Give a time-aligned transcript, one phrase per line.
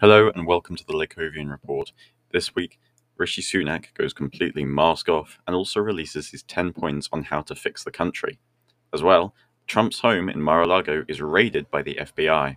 [0.00, 1.92] Hello and welcome to the Lekovian Report.
[2.32, 2.80] This week,
[3.18, 7.54] Rishi Sunak goes completely mask off and also releases his 10 points on how to
[7.54, 8.38] fix the country.
[8.94, 9.34] As well,
[9.66, 12.56] Trump's home in Mar a Lago is raided by the FBI.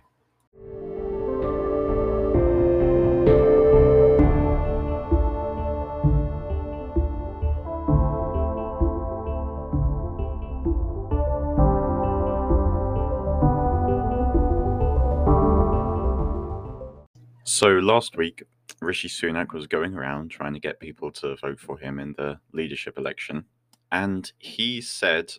[17.56, 18.42] So last week,
[18.80, 22.40] Rishi Sunak was going around trying to get people to vote for him in the
[22.52, 23.44] leadership election.
[23.92, 25.34] And he said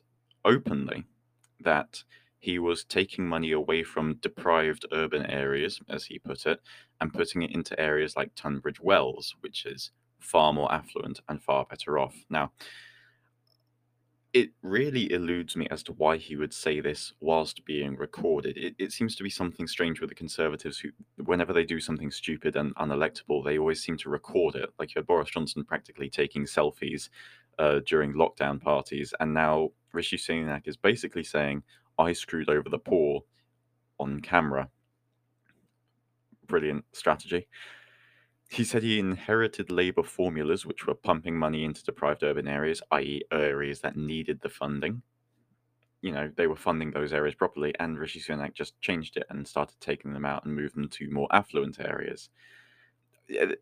[0.46, 1.04] openly
[1.60, 2.06] that
[2.40, 6.62] he was taking money away from deprived urban areas, as he put it,
[7.02, 9.92] and putting it into areas like Tunbridge Wells, which is
[10.22, 12.16] far more affluent and far better off.
[12.30, 12.54] Now,
[14.36, 18.58] it really eludes me as to why he would say this whilst being recorded.
[18.58, 20.90] It, it seems to be something strange with the Conservatives who,
[21.24, 24.72] whenever they do something stupid and unelectable, they always seem to record it.
[24.78, 27.08] Like you had Boris Johnson practically taking selfies
[27.60, 31.64] uh, during lockdown parties, and now Rishi Sunak is basically saying,
[31.98, 33.22] I screwed over the poor
[34.02, 34.68] on camera.
[36.46, 37.48] Brilliant strategy.
[38.50, 43.24] He said he inherited Labour formulas which were pumping money into deprived urban areas, i.e.,
[43.32, 45.02] areas that needed the funding.
[46.02, 49.48] You know, they were funding those areas properly, and Rishi Sunak just changed it and
[49.48, 52.30] started taking them out and moved them to more affluent areas.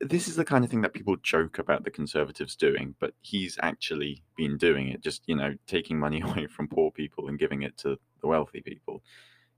[0.02, 3.58] This is the kind of thing that people joke about the Conservatives doing, but he's
[3.62, 7.62] actually been doing it, just, you know, taking money away from poor people and giving
[7.62, 9.02] it to the wealthy people.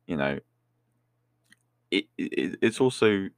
[0.06, 0.40] You know,
[1.90, 3.30] it, it it's also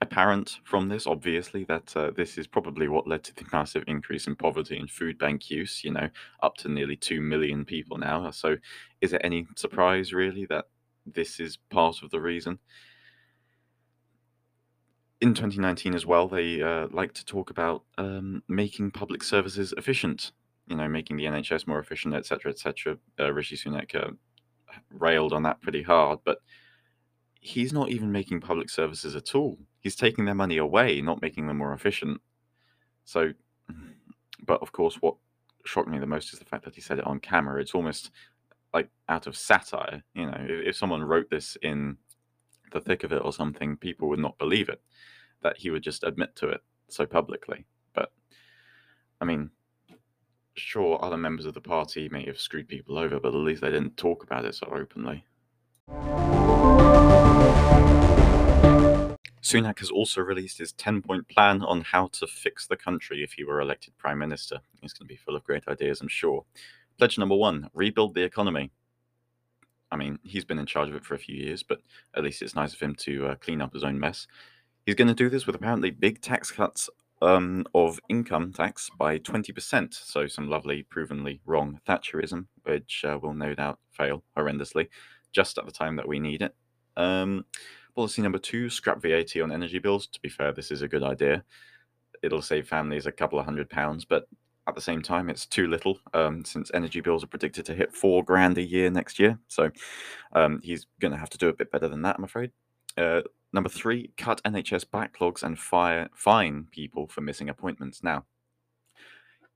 [0.00, 4.26] apparent from this, obviously, that uh, this is probably what led to the massive increase
[4.26, 6.08] in poverty and food bank use, you know,
[6.42, 8.30] up to nearly 2 million people now.
[8.30, 8.56] So,
[9.00, 10.66] is it any surprise, really, that
[11.06, 12.58] this is part of the reason?
[15.20, 20.32] In 2019 as well, they uh, like to talk about um, making public services efficient,
[20.66, 22.96] you know, making the NHS more efficient, etc., etc.
[23.18, 24.12] Uh, Rishi Sunak uh,
[24.90, 26.38] railed on that pretty hard, but
[27.40, 29.58] he's not even making public services at all.
[29.80, 32.20] He's taking their money away, not making them more efficient.
[33.04, 33.32] So,
[34.46, 35.16] but of course, what
[35.64, 37.60] shocked me the most is the fact that he said it on camera.
[37.60, 38.10] It's almost
[38.72, 40.02] like out of satire.
[40.14, 41.96] You know, if, if someone wrote this in
[42.72, 44.80] the thick of it or something, people would not believe it.
[45.42, 47.66] That he would just admit to it so publicly.
[47.94, 48.12] But,
[49.20, 49.50] I mean,
[50.54, 53.70] sure, other members of the party may have screwed people over, but at least they
[53.70, 55.24] didn't talk about it so openly.
[59.42, 63.32] Sunak has also released his 10 point plan on how to fix the country if
[63.32, 64.60] he were elected Prime Minister.
[64.80, 66.44] He's going to be full of great ideas, I'm sure.
[66.98, 68.70] Pledge number one rebuild the economy.
[69.90, 71.80] I mean, he's been in charge of it for a few years, but
[72.14, 74.26] at least it's nice of him to uh, clean up his own mess.
[74.86, 76.88] He's going to do this with apparently big tax cuts
[77.22, 79.94] um, of income tax by 20%.
[79.94, 84.88] So, some lovely, provenly wrong Thatcherism, which uh, will no doubt fail horrendously
[85.32, 86.54] just at the time that we need it.
[86.96, 87.44] Um,
[87.94, 90.06] policy number two scrap VAT on energy bills.
[90.08, 91.44] To be fair, this is a good idea.
[92.22, 94.26] It'll save families a couple of hundred pounds, but
[94.66, 97.94] at the same time, it's too little um, since energy bills are predicted to hit
[97.94, 99.38] four grand a year next year.
[99.48, 99.70] So
[100.32, 102.52] um, he's going to have to do a bit better than that, I'm afraid.
[102.96, 108.02] Uh, number three, cut NHS backlogs and fire, fine people for missing appointments.
[108.02, 108.24] Now,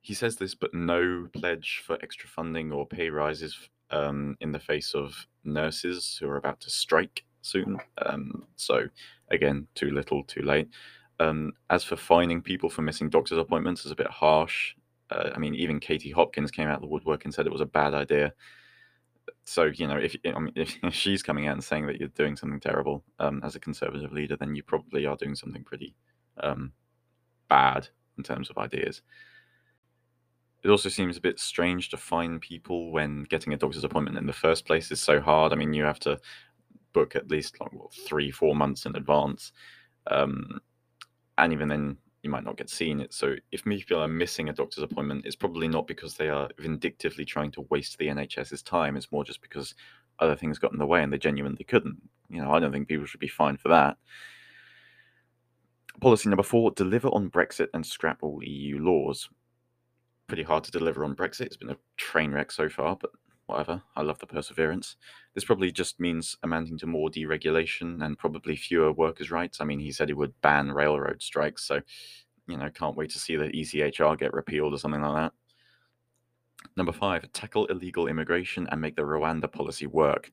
[0.00, 3.56] he says this, but no pledge for extra funding or pay rises
[3.90, 7.78] um, in the face of nurses who are about to strike soon.
[8.04, 8.86] Um, so,
[9.30, 10.68] again, too little, too late.
[11.20, 14.74] Um, as for fining people for missing doctor's appointments, is a bit harsh.
[15.10, 17.60] Uh, I mean, even Katie Hopkins came out of the woodwork and said it was
[17.60, 18.32] a bad idea.
[19.44, 22.36] So, you know, if I mean, if she's coming out and saying that you're doing
[22.36, 25.94] something terrible um, as a conservative leader, then you probably are doing something pretty
[26.42, 26.72] um,
[27.48, 29.02] bad in terms of ideas.
[30.64, 34.26] It also seems a bit strange to find people when getting a doctor's appointment in
[34.26, 35.52] the first place is so hard.
[35.52, 36.18] I mean, you have to
[36.94, 39.52] book at least like what, three, four months in advance,
[40.06, 40.60] um,
[41.36, 43.12] and even then, you might not get seen it.
[43.12, 47.26] So, if people are missing a doctor's appointment, it's probably not because they are vindictively
[47.26, 48.96] trying to waste the NHS's time.
[48.96, 49.74] It's more just because
[50.20, 52.00] other things got in the way and they genuinely couldn't.
[52.30, 53.98] You know, I don't think people should be fined for that.
[56.00, 59.28] Policy number four deliver on Brexit and scrap all EU laws
[60.26, 61.46] pretty hard to deliver on Brexit.
[61.46, 63.10] It's been a train wreck so far, but
[63.46, 63.82] whatever.
[63.96, 64.96] I love the perseverance.
[65.34, 69.60] This probably just means amounting to more deregulation and probably fewer workers' rights.
[69.60, 71.80] I mean, he said he would ban railroad strikes, so
[72.46, 75.32] you know, can't wait to see the ECHR get repealed or something like that.
[76.76, 80.30] Number five, tackle illegal immigration and make the Rwanda policy work.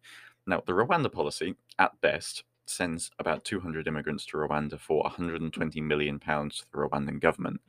[0.48, 6.20] Now, the Rwanda policy, at best, sends about 200 immigrants to Rwanda for 120 million
[6.20, 7.62] pounds to the Rwandan government.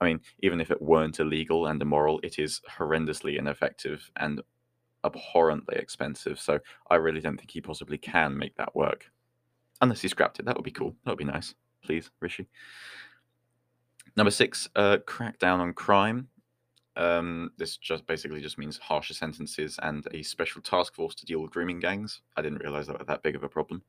[0.00, 4.40] I mean, even if it weren't illegal and immoral, it is horrendously ineffective and
[5.04, 6.38] abhorrently expensive.
[6.38, 6.58] So
[6.90, 9.10] I really don't think he possibly can make that work.
[9.80, 10.44] Unless he scrapped it.
[10.44, 10.94] That would be cool.
[11.04, 11.54] That would be nice.
[11.82, 12.46] Please, Rishi.
[14.16, 16.28] Number six, uh, crack down on crime.
[16.96, 21.40] Um, this just basically just means harsher sentences and a special task force to deal
[21.40, 22.20] with grooming gangs.
[22.36, 23.82] I didn't realize that was that big of a problem.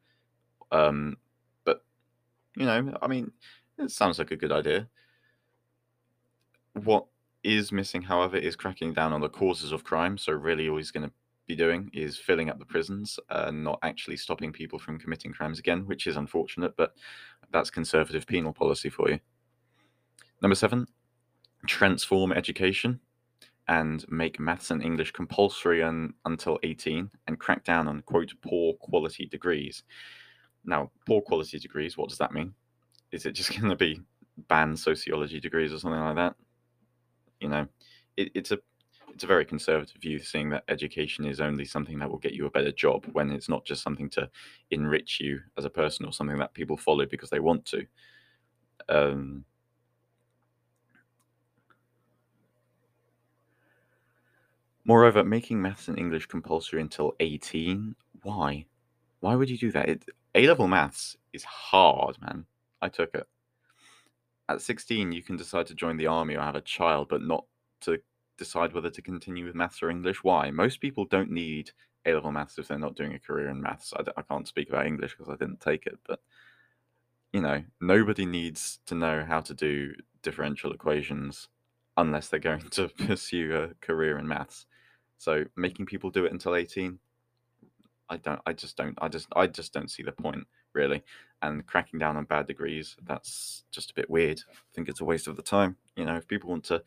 [0.71, 1.17] Um,
[1.65, 1.83] but
[2.55, 3.31] you know, I mean,
[3.77, 4.87] it sounds like a good idea.
[6.73, 7.07] What
[7.43, 10.17] is missing, however, is cracking down on the causes of crime.
[10.17, 11.13] So really, all he's going to
[11.47, 15.59] be doing is filling up the prisons and not actually stopping people from committing crimes
[15.59, 16.75] again, which is unfortunate.
[16.77, 16.93] But
[17.51, 19.19] that's conservative penal policy for you.
[20.41, 20.87] Number seven,
[21.67, 22.99] transform education
[23.67, 28.73] and make maths and English compulsory un, until 18 and crack down on quote poor
[28.75, 29.83] quality degrees.
[30.65, 32.53] Now, poor quality degrees, what does that mean?
[33.11, 34.01] Is it just going to be
[34.47, 36.35] ban sociology degrees or something like that?
[37.41, 37.67] You know,
[38.17, 38.59] it, it's a
[39.13, 42.45] it's a very conservative view, seeing that education is only something that will get you
[42.45, 44.29] a better job when it's not just something to
[44.71, 47.85] enrich you as a person or something that people follow because they want to.
[48.87, 49.43] Um,
[54.83, 58.65] Moreover, making maths and English compulsory until 18, why?
[59.19, 59.89] Why would you do that?
[59.89, 62.45] It, A-level maths is hard, man.
[62.81, 63.27] I took it.
[64.51, 67.45] At 16, you can decide to join the army or have a child, but not
[67.81, 67.99] to
[68.37, 70.23] decide whether to continue with maths or English.
[70.23, 70.51] Why?
[70.51, 71.71] Most people don't need
[72.05, 73.93] A-level maths if they're not doing a career in maths.
[73.95, 76.19] I, I can't speak about English because I didn't take it, but
[77.31, 81.47] you know, nobody needs to know how to do differential equations
[81.95, 84.65] unless they're going to pursue a career in maths.
[85.17, 86.99] So making people do it until 18,
[88.09, 91.03] I don't I just don't I just I just don't see the point really.
[91.41, 94.41] And cracking down on bad degrees, that's just a bit weird.
[94.49, 95.75] I think it's a waste of the time.
[95.95, 96.83] You know, if people want to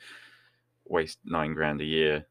[0.87, 2.27] waste nine grand a year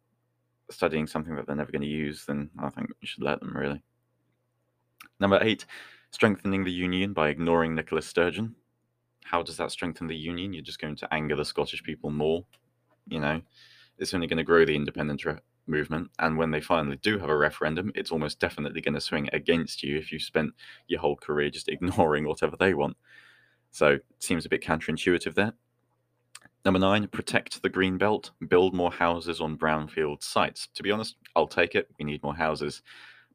[0.70, 3.56] studying something that they're never going to use, then I think you should let them
[3.56, 3.84] really.
[5.20, 5.66] Number eight,
[6.12, 8.56] strengthening the union by ignoring Nicola Sturgeon.
[9.24, 10.54] How does that strengthen the union?
[10.54, 12.46] You're just going to anger the Scottish people more.
[13.08, 13.42] You know,
[13.98, 15.20] it's only going to grow the independent
[15.68, 16.10] movement.
[16.20, 19.84] And when they finally do have a referendum, it's almost definitely going to swing against
[19.84, 20.54] you if you spent
[20.88, 22.98] your whole career just ignoring whatever they want.
[23.72, 25.54] So it seems a bit counterintuitive there.
[26.66, 30.70] Number nine, protect the green belt, build more houses on brownfield sites.
[30.76, 31.90] To be honest, I'll take it.
[32.00, 32.82] We need more houses.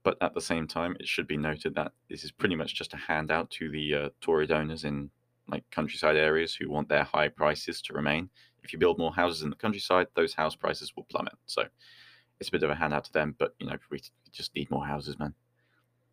[0.03, 2.95] But at the same time, it should be noted that this is pretty much just
[2.95, 5.11] a handout to the uh, Tory donors in
[5.49, 8.31] like countryside areas who want their high prices to remain.
[8.63, 11.35] If you build more houses in the countryside, those house prices will plummet.
[11.47, 11.65] So
[12.41, 14.01] it's a bit of a handout to them, but you know, we
[14.33, 15.35] just need more houses, man.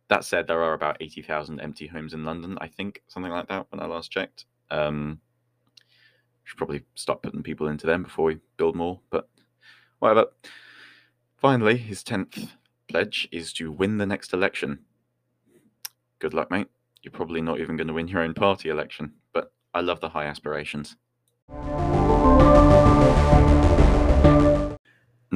[0.08, 3.66] That said, there are about 80,000 empty homes in London, I think, something like that
[3.70, 4.46] when I last checked.
[4.70, 5.20] Um,
[6.44, 9.28] should probably stop putting people into them before we build more, but
[9.98, 10.26] whatever.
[11.36, 12.50] Finally, his 10th
[12.88, 14.78] pledge is to win the next election.
[16.20, 16.68] Good luck, mate.
[17.02, 20.08] You're probably not even going to win your own party election, but I love the
[20.08, 20.96] high aspirations.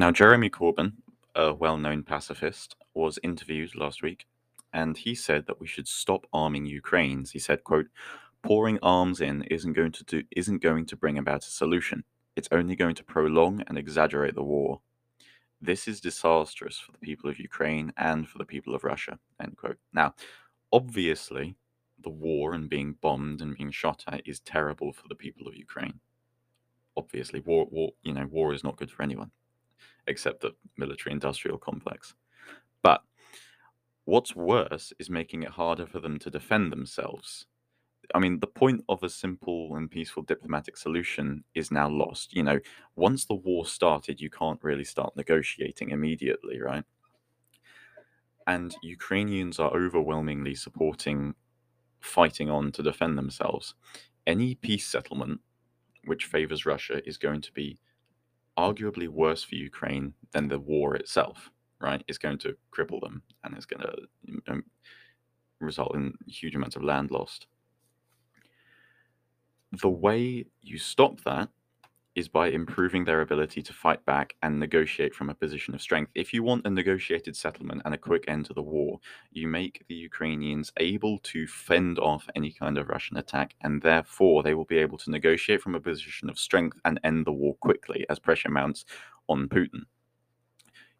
[0.01, 0.93] Now, Jeremy Corbyn,
[1.35, 4.25] a well known pacifist, was interviewed last week
[4.73, 7.29] and he said that we should stop arming Ukrainians.
[7.29, 7.85] He said, quote,
[8.41, 12.03] pouring arms in isn't going to do isn't going to bring about a solution.
[12.35, 14.81] It's only going to prolong and exaggerate the war.
[15.61, 19.19] This is disastrous for the people of Ukraine and for the people of Russia.
[19.39, 19.77] End quote.
[19.93, 20.15] Now,
[20.73, 21.57] obviously,
[22.01, 25.55] the war and being bombed and being shot at is terrible for the people of
[25.55, 25.99] Ukraine.
[26.97, 29.29] Obviously, war, war, you know, war is not good for anyone
[30.07, 32.13] except the military industrial complex.
[32.81, 33.01] But
[34.05, 37.45] what's worse is making it harder for them to defend themselves.
[38.13, 42.35] I mean, the point of a simple and peaceful diplomatic solution is now lost.
[42.35, 42.59] You know,
[42.95, 46.83] once the war started, you can't really start negotiating immediately, right?
[48.47, 51.35] And Ukrainians are overwhelmingly supporting
[52.01, 53.75] fighting on to defend themselves.
[54.27, 55.39] Any peace settlement
[56.05, 57.79] which favors Russia is going to be
[58.61, 61.49] arguably worse for Ukraine than the war itself,
[61.79, 62.03] right?
[62.07, 63.93] It's going to cripple them and it's going to
[64.51, 64.63] um,
[65.59, 67.47] result in huge amounts of land lost.
[69.81, 71.49] The way you stop that
[72.15, 76.11] is by improving their ability to fight back and negotiate from a position of strength.
[76.13, 78.03] If you want a negotiated settlement and a hmm.
[78.03, 78.99] quick end to the war,
[79.31, 84.43] you make the Ukrainians able to fend off any kind of Russian attack, and therefore
[84.43, 87.55] they will be able to negotiate from a position of strength and end the war
[87.61, 88.85] quickly as pressure mounts
[89.29, 89.83] on Putin.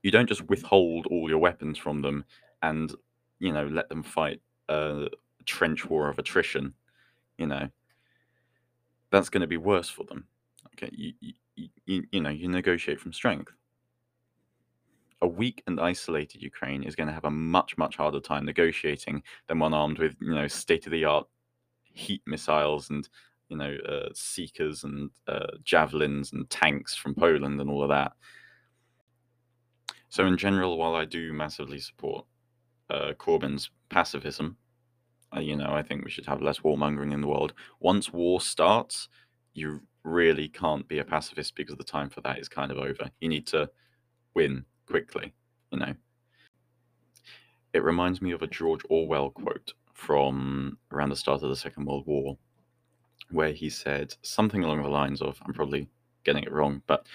[0.04, 2.24] You don't just withhold all your weapons from them
[2.62, 2.94] and,
[3.40, 5.08] you know, let them fight a
[5.46, 6.74] trench war of attrition,
[7.38, 7.70] you know,
[9.12, 10.26] that's going to be worse for them.
[10.92, 11.34] You, you,
[11.86, 13.52] you, you know, you negotiate from strength.
[15.22, 19.22] A weak and isolated Ukraine is going to have a much, much harder time negotiating
[19.48, 21.28] than one armed with, you know, state of the art
[21.84, 23.08] heat missiles and,
[23.50, 28.14] you know, uh, seekers and uh, javelins and tanks from Poland and all of that.
[30.10, 32.26] So, in general, while I do massively support
[32.90, 34.58] uh, Corbyn's pacifism,
[35.36, 37.54] uh, you know, I think we should have less warmongering in the world.
[37.80, 39.08] Once war starts,
[39.54, 43.10] you really can't be a pacifist because the time for that is kind of over.
[43.20, 43.70] You need to
[44.34, 45.34] win quickly,
[45.72, 45.94] you know.
[47.74, 51.86] It reminds me of a George Orwell quote from around the start of the Second
[51.86, 52.38] World War,
[53.30, 55.90] where he said something along the lines of I'm probably
[56.24, 57.08] getting it wrong, but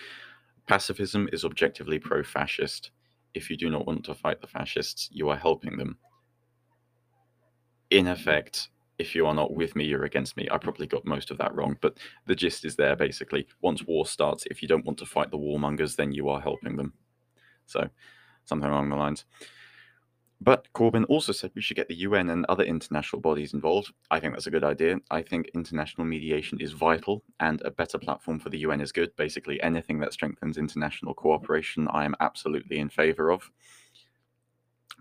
[0.67, 2.91] pacifism is objectively pro fascist.
[3.35, 5.99] If you do not want to fight the fascists, you are helping them.
[7.91, 10.49] In effect, if you are not with me, you're against me.
[10.51, 13.47] I probably got most of that wrong, but the gist is there basically.
[13.61, 16.77] Once war starts, if you don't want to fight the warmongers, then you are helping
[16.77, 16.93] them.
[17.67, 17.89] So,
[18.45, 19.25] something along the lines.
[20.41, 23.93] But Corbyn also said we should get the UN and other international bodies involved.
[24.11, 24.99] I think that's a good idea.
[25.11, 29.17] I think international mediation is vital and a better platform for the UN is good.
[29.17, 33.51] Basically, anything that strengthens international cooperation, I am absolutely in favor of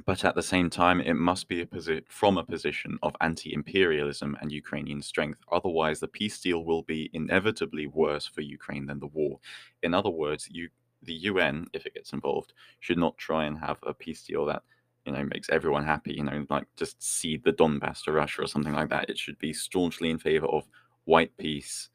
[0.04, 3.54] but at the same time, it must be a posi- from a position of anti
[3.54, 5.40] imperialism and Ukrainian strength.
[5.52, 9.40] Otherwise, the peace deal will be inevitably worse for Ukraine than the war.
[9.84, 10.70] In other words, you,
[11.04, 14.64] the UN, if it gets involved, should not try and have a peace deal that
[15.06, 16.14] you know makes everyone happy.
[16.14, 19.10] You know, like just cede the Donbass to Russia or something like that.
[19.10, 20.68] It should be staunchly in favor of
[21.06, 21.90] white peace.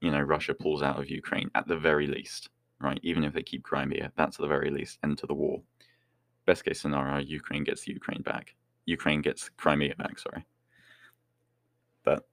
[0.00, 3.00] You know, Russia pulls out of Ukraine at the very least, right?
[3.02, 5.62] Even if they keep Crimea, that's the very least end to the war
[6.48, 8.54] best case scenario, Ukraine gets Ukraine back.
[8.86, 10.46] Ukraine gets Crimea back, sorry.
[12.04, 12.26] But,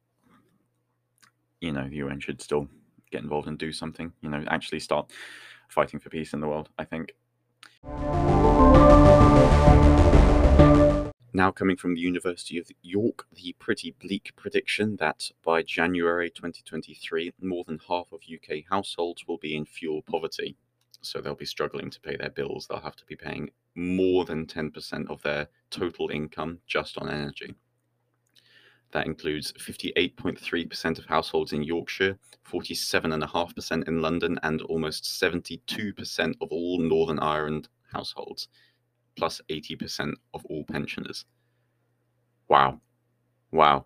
[1.60, 2.70] you know, the UN should still
[3.12, 5.12] get involved and do something, you know, actually start
[5.68, 7.14] fighting for peace in the world, I think.
[11.34, 17.34] Now, coming from the University of York, the pretty bleak prediction that by January 2023,
[17.42, 20.56] more than half of UK households will be in fuel poverty
[21.06, 22.68] so they'll be struggling to pay their bills.
[22.68, 27.56] They'll have to be paying more than 10% of their total income just on energy.
[28.92, 32.18] That includes 58.3% of households in Yorkshire,
[32.50, 38.48] 47.5% in London, and almost 72% of all Northern Ireland households,
[39.18, 41.26] plus 80% of all pensioners.
[42.48, 42.80] Wow.
[43.52, 43.86] Wow.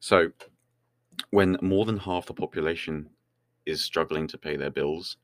[0.00, 0.30] So,
[1.30, 3.08] when more than half the population
[3.66, 5.16] is struggling to pay their bills,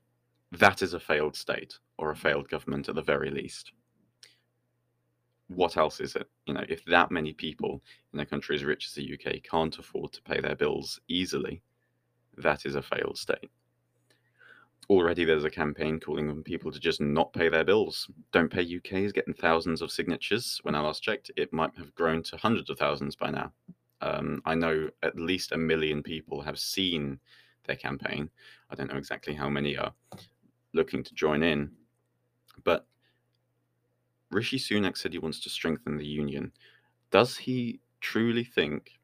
[0.53, 3.73] that is a failed state or a failed government at the very least.
[5.49, 6.29] What else is it?
[6.47, 9.79] You know, if that many people in a country as rich as the UK can't
[9.79, 11.63] afford to pay their bills easily,
[12.39, 13.51] that is a failed state.
[14.89, 18.11] Already there's a campaign calling on people to just not pay their bills.
[18.33, 20.59] Don't Pay UK is getting thousands of signatures.
[20.63, 23.53] When I last checked, it might have grown to hundreds of thousands by now.
[24.01, 27.21] Um, I know at least a million people have seen
[27.67, 28.31] their campaign.
[28.71, 29.93] I don't know exactly how many are,
[30.73, 31.71] looking to join in.
[32.65, 32.87] But
[34.31, 36.53] Rishi Sunak said he wants to strengthen the union.
[37.11, 38.99] Does he truly think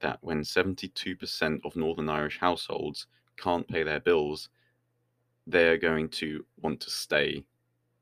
[0.00, 3.06] that when 72% of Northern Irish households
[3.36, 4.48] can't pay their bills,
[5.46, 7.44] they're going to want to stay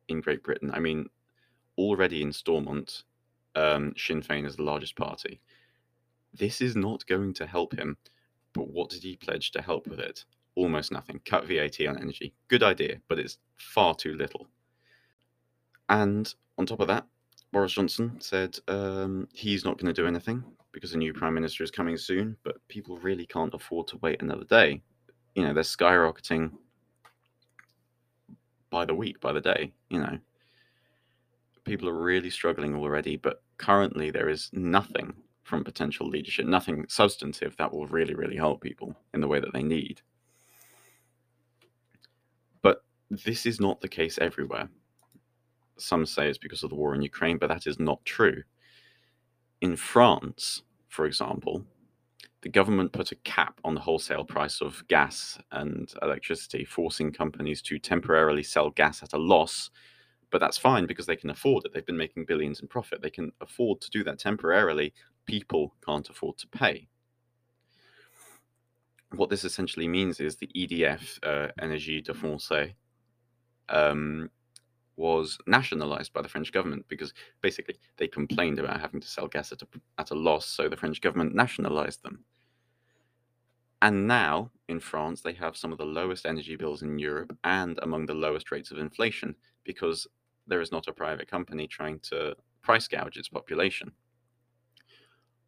[0.09, 0.71] in Great Britain?
[0.73, 1.09] I mean,
[1.78, 3.04] already in Stormont,
[3.54, 5.40] um, Sinn Féin is the largest party.
[6.33, 7.97] This is not going to help him.
[8.54, 10.25] But what did he pledge to help with it?
[10.56, 11.20] Almost nothing.
[11.25, 12.34] Cut VAT on energy.
[12.49, 14.46] Good idea, but it's far too little.
[15.88, 17.06] And on top of that,
[17.52, 20.42] Boris Johnson said um, he's not going to do anything
[20.73, 24.23] because a new prime minister is coming soon, but people really can't afford to wait
[24.23, 24.82] another day.
[25.34, 26.50] You know, they're skyrocketing
[28.70, 30.18] by the week, by the day, you know.
[31.64, 37.56] People are really struggling already, but currently there is nothing from potential leadership, nothing substantive
[37.56, 40.00] that will really, really help people in the way that they need.
[43.11, 44.68] This is not the case everywhere.
[45.76, 48.42] Some say it's because of the war in Ukraine, but that is not true.
[49.61, 51.64] In France, for example,
[52.42, 57.62] the government put a cap on the wholesale price of gas and electricity, forcing companies
[57.62, 59.70] to temporarily sell gas at a loss.
[60.30, 61.73] But that's fine because they can afford it.
[61.73, 63.00] They've been making billions in profit.
[63.00, 64.92] They can afford to do that temporarily.
[65.26, 66.87] People can't afford to pay.
[69.12, 72.52] What this essentially means is the EDF, uh, Énergie de France,
[73.68, 74.30] um,
[74.97, 79.52] was nationalized by the French government because basically they complained about having to sell gas
[79.52, 79.66] at a,
[79.99, 82.25] at a loss, so the French government nationalized them.
[83.83, 87.78] And now in France, they have some of the lowest energy bills in Europe and
[87.83, 90.06] among the lowest rates of inflation because
[90.47, 93.92] there is not a private company trying to price gouge its population.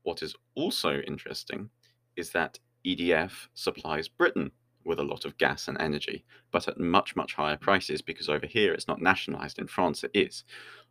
[0.02, 1.70] What is also interesting
[2.16, 4.50] is that EDF supplies Britain
[4.86, 8.46] with a lot of gas and energy, but at much, much higher prices because over
[8.46, 9.58] here it's not nationalized.
[9.58, 10.44] In France, it is.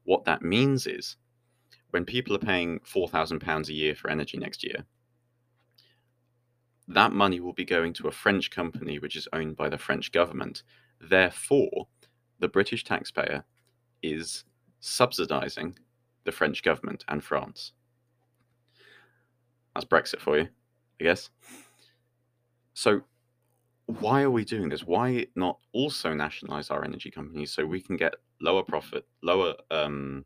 [0.03, 1.17] What that means is
[1.91, 4.85] when people are paying £4,000 a year for energy next year,
[6.87, 10.11] that money will be going to a French company which is owned by the French
[10.11, 10.63] government.
[11.01, 11.87] Therefore,
[12.39, 13.43] the British taxpayer
[14.03, 14.43] is
[14.81, 15.77] subsidizing
[16.25, 17.71] the French government and France.
[19.73, 20.47] That's Brexit for you,
[20.99, 21.29] I guess.
[22.73, 23.01] So,
[23.87, 24.83] why are we doing this?
[24.83, 30.25] Why not also nationalize our energy companies so we can get lower profit, lower um,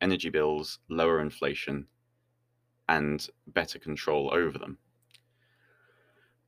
[0.00, 1.86] energy bills, lower inflation,
[2.88, 4.78] and better control over them?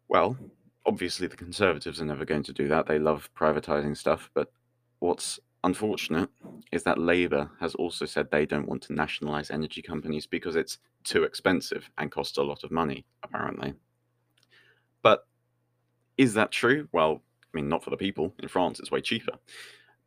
[0.08, 0.36] Well,
[0.84, 2.86] obviously, the Conservatives are never going to do that.
[2.86, 4.30] They love privatizing stuff.
[4.34, 4.50] But
[4.98, 6.28] what's unfortunate
[6.72, 10.78] is that Labour has also said they don't want to nationalize energy companies because it's
[11.04, 13.74] too expensive and costs a lot of money, apparently.
[16.18, 16.88] Is that true?
[16.92, 18.34] Well, I mean, not for the people.
[18.40, 19.32] In France, it's way cheaper.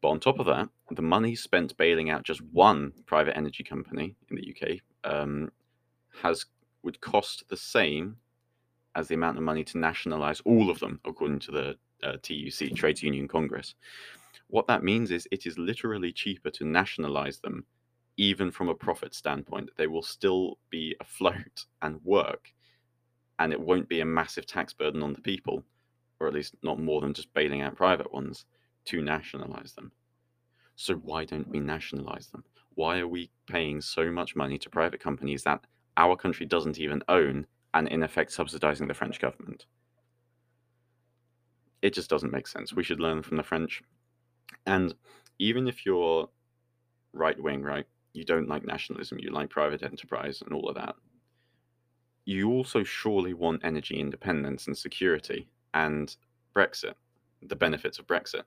[0.01, 4.15] But on top of that, the money spent bailing out just one private energy company
[4.29, 5.51] in the UK um,
[6.21, 6.45] has
[6.83, 8.17] would cost the same
[8.95, 12.75] as the amount of money to nationalize all of them, according to the uh, TUC,
[12.75, 13.75] Trades Union Congress.
[14.47, 17.63] What that means is it is literally cheaper to nationalize them,
[18.17, 19.69] even from a profit standpoint.
[19.77, 22.51] They will still be afloat and work,
[23.39, 25.63] and it won't be a massive tax burden on the people,
[26.21, 28.45] or at least not more than just bailing out private ones,
[28.85, 29.91] to nationalize them.
[30.75, 32.43] So, why don't we nationalize them?
[32.75, 35.65] Why are we paying so much money to private companies that
[35.97, 39.65] our country doesn't even own and in effect subsidizing the French government.
[41.81, 42.73] It just doesn't make sense.
[42.73, 43.81] We should learn from the French.
[44.65, 44.93] And
[45.39, 46.29] even if you're
[47.13, 50.95] right wing, right, you don't like nationalism, you like private enterprise and all of that,
[52.25, 56.15] you also surely want energy independence and security and
[56.55, 56.93] Brexit,
[57.41, 58.43] the benefits of Brexit.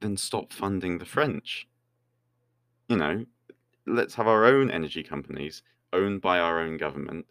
[0.00, 1.66] Then stop funding the French.
[2.88, 3.24] You know,
[3.86, 7.26] let's have our own energy companies owned by our own government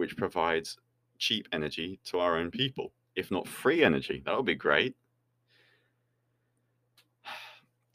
[0.00, 0.78] which provides
[1.18, 4.22] cheap energy to our own people, if not free energy.
[4.24, 4.96] That would be great.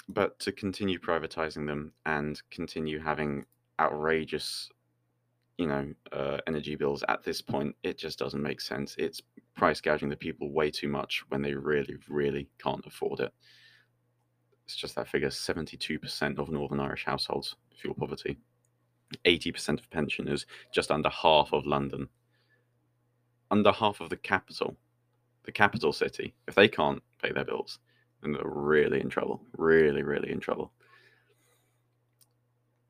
[0.08, 3.43] But to continue privatizing them and continue having
[3.79, 4.69] outrageous,
[5.57, 8.95] you know, uh, energy bills at this point, it just doesn't make sense.
[8.97, 9.21] It's
[9.55, 13.31] price gouging the people way too much when they really, really can't afford it.
[14.65, 18.37] It's just that figure 72% of Northern Irish households fuel poverty.
[19.23, 22.09] 80% of pensioners, just under half of London,
[23.51, 24.75] under half of the capital,
[25.43, 26.33] the capital city.
[26.47, 27.79] If they can't pay their bills,
[28.21, 29.41] then they're really in trouble.
[29.57, 30.71] Really, really in trouble.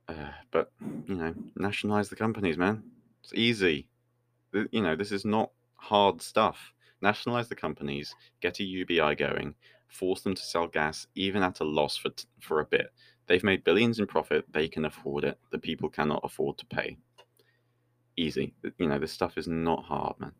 [0.07, 0.71] Uh, but,
[1.07, 2.83] you know, nationalize the companies, man.
[3.23, 3.87] It's easy.
[4.53, 6.73] You know, this is not hard stuff.
[7.01, 9.55] Nationalize the companies, get a UBI going,
[9.87, 12.91] force them to sell gas even at a loss for, for a bit
[13.27, 14.45] They've made billions in profit.
[14.51, 15.39] They can afford it.
[15.51, 16.97] The people cannot afford to pay.
[18.15, 18.53] Easy.
[18.77, 20.31] You know, this stuff is not hard, man.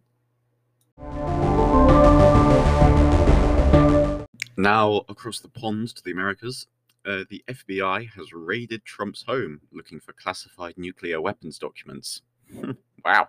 [4.57, 6.67] Now, across the pond to the Americas,
[7.05, 12.21] uh, the FBI has raided Trump's home looking for classified nuclear weapons documents.
[13.05, 13.27] wow.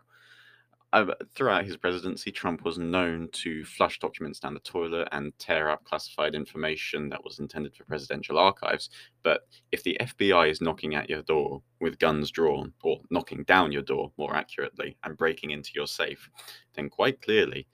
[0.92, 5.68] Uh, throughout his presidency, Trump was known to flush documents down the toilet and tear
[5.68, 8.88] up classified information that was intended for presidential archives.
[9.22, 13.72] But if the FBI is knocking at your door with guns drawn, or knocking down
[13.72, 16.30] your door more accurately, and breaking into your safe,
[16.74, 17.66] then quite clearly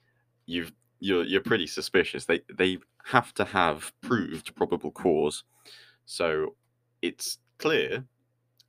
[0.45, 2.25] you've you're you're pretty suspicious.
[2.25, 5.43] They they have to have proved probable cause.
[6.05, 6.55] So
[7.01, 8.03] it's clear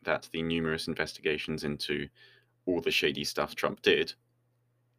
[0.03, 2.09] that the numerous investigations into
[2.67, 4.13] all the shady stuff Trump did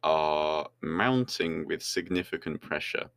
[0.02, 3.08] are mounting with significant pressure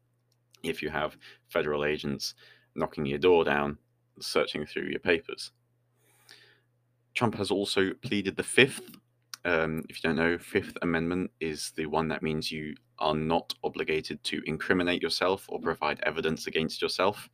[0.64, 2.36] if you have federal agents
[2.76, 3.78] knocking your door down,
[4.20, 5.52] searching through your papers.
[7.14, 8.96] Trump has also pleaded the fifth.
[9.46, 13.54] Um, if you don't know, Fifth Amendment is the one that means you are not
[13.64, 17.30] obligated to incriminate yourself or provide evidence against yourself.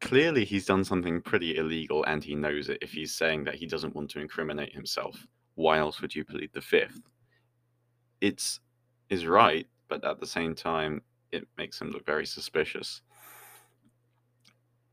[0.00, 3.66] Clearly, he's done something pretty illegal and he knows it if he's saying that he
[3.66, 5.26] doesn't want to incriminate himself.
[5.54, 7.00] Why else would you plead the fifth?
[8.20, 8.60] it's
[9.10, 13.02] is right, but at the same time, it makes him look very suspicious.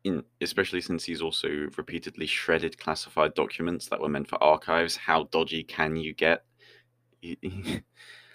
[0.03, 4.95] in, especially since he's also repeatedly shredded classified documents that were meant for archives.
[4.95, 6.45] How dodgy can you get?
[7.21, 7.81] He,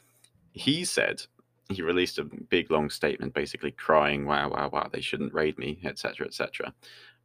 [0.52, 1.22] he said
[1.70, 5.78] he released a big long statement basically crying wow wow wow they shouldn't raid me
[5.84, 6.72] etc etc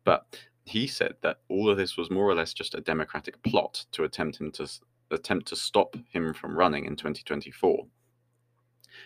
[0.03, 0.25] but
[0.65, 4.03] he said that all of this was more or less just a democratic plot to
[4.03, 4.67] attempt him to
[5.11, 7.85] attempt to stop him from running in 2024 i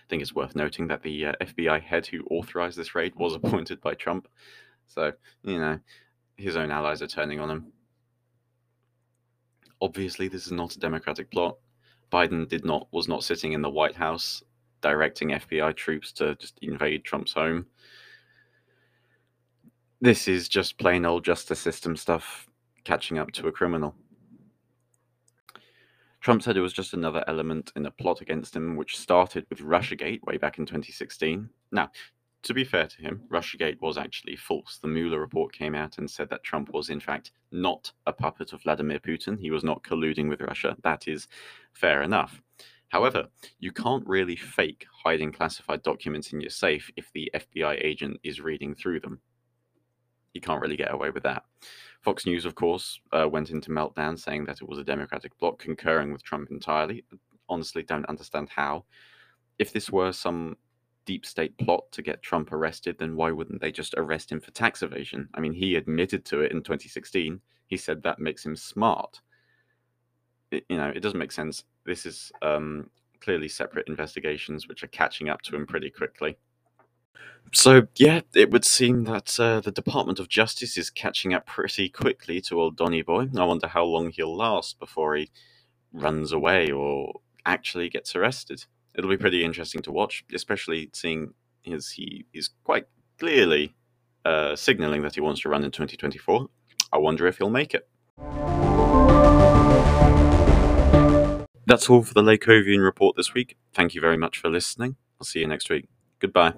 [0.10, 3.82] think it's worth noting that the uh, fbi head who authorized this raid was appointed
[3.82, 4.28] by trump.
[4.88, 5.12] So
[5.44, 5.80] you know
[6.36, 7.72] his own allies are turning on him.
[9.82, 11.58] Obviously this is not a democratic plot.
[12.12, 14.42] Biden did not was not sitting in the white house
[14.82, 17.66] directing FBI troops to just invade Trump's home.
[20.02, 22.48] This is just plain old justice system stuff
[22.86, 23.96] catching up to a criminal.
[26.22, 29.60] Trump said it was just another element in a plot against him, which started with
[29.60, 31.50] Russiagate way back in 2016.
[31.72, 31.92] Now,
[32.44, 34.80] to be fair to him, Russiagate was actually false.
[34.82, 38.54] The Mueller report came out and said that Trump was, in fact, not a puppet
[38.54, 39.40] of Vladimir Putin.
[39.40, 40.76] He was not colluding with Russia.
[40.84, 41.28] That is
[41.74, 42.42] fair enough.
[42.90, 43.28] However,
[43.60, 48.42] you can't really fake hiding classified documents in your safe if the FBI agent is
[48.42, 49.22] reading through them.
[50.34, 51.44] You can't really get away with that.
[52.02, 55.60] Fox News, of course, uh, went into meltdown saying that it was a Democratic bloc,
[55.60, 57.06] concurring with Trump entirely.
[57.48, 58.86] Honestly, don't understand how.
[59.60, 60.58] If this were some
[61.06, 64.52] deep state plot to get Trump arrested, then why wouldn't they just arrest him for
[64.52, 65.30] tax evasion?
[65.36, 67.40] I mean, he admitted to it in 2016.
[67.68, 69.22] He said that makes him smart.
[70.52, 72.90] It, you know, it doesn't make sense this is um,
[73.22, 76.38] clearly separate investigations which are catching up to him pretty quickly.
[77.52, 81.90] So, yeah, it would seem that uh, the Department of Justice is catching up pretty
[81.90, 83.28] quickly to old Donny Boy.
[83.36, 85.32] I wonder how long he'll last before he
[85.92, 88.66] runs away or actually gets arrested.
[88.94, 91.34] It'll be pretty interesting to watch, especially seeing
[91.72, 92.86] as he is quite
[93.18, 93.74] clearly
[94.26, 96.48] uh, signaling that he wants to run in 2024.
[96.92, 97.88] I wonder if he'll make it.
[101.70, 103.56] That's all for the Lakovian report this week.
[103.76, 104.96] Thank you very much for listening.
[105.22, 105.88] I'll see you next week.
[106.18, 106.54] Goodbye.